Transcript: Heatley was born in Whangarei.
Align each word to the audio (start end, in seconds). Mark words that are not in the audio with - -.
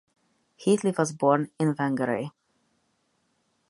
Heatley 0.59 0.97
was 0.97 1.13
born 1.13 1.51
in 1.59 1.75
Whangarei. 1.75 2.31